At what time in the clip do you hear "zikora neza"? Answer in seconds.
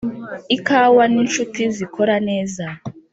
1.75-2.65